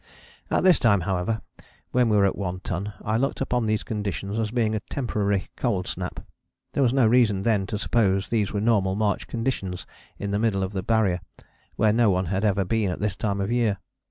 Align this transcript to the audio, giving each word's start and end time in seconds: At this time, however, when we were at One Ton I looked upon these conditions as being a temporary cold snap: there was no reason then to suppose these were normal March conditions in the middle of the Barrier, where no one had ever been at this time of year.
At 0.49 0.63
this 0.63 0.79
time, 0.79 1.01
however, 1.01 1.41
when 1.91 2.09
we 2.09 2.17
were 2.17 2.25
at 2.25 2.35
One 2.35 2.59
Ton 2.61 2.91
I 3.05 3.17
looked 3.17 3.39
upon 3.39 3.67
these 3.67 3.83
conditions 3.83 4.39
as 4.39 4.49
being 4.49 4.73
a 4.73 4.79
temporary 4.89 5.49
cold 5.55 5.85
snap: 5.85 6.25
there 6.73 6.81
was 6.81 6.91
no 6.91 7.05
reason 7.05 7.43
then 7.43 7.67
to 7.67 7.77
suppose 7.77 8.27
these 8.27 8.51
were 8.51 8.61
normal 8.61 8.95
March 8.95 9.27
conditions 9.27 9.85
in 10.17 10.31
the 10.31 10.39
middle 10.39 10.63
of 10.63 10.71
the 10.73 10.81
Barrier, 10.81 11.19
where 11.75 11.93
no 11.93 12.09
one 12.09 12.25
had 12.25 12.43
ever 12.43 12.65
been 12.65 12.89
at 12.89 12.99
this 12.99 13.15
time 13.15 13.39
of 13.39 13.51
year. 13.51 13.77